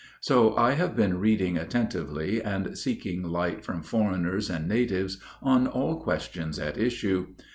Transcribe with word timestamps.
So 0.19 0.55
I 0.55 0.71
have 0.71 0.95
been 0.95 1.19
reading 1.19 1.57
attentively 1.59 2.41
and 2.41 2.75
seeking 2.75 3.21
light 3.21 3.63
from 3.63 3.83
foreigners 3.83 4.49
and 4.49 4.67
natives 4.67 5.19
on 5.43 5.67
all 5.67 5.99
questions 6.01 6.57
at 6.57 6.75
issue. 6.75 7.27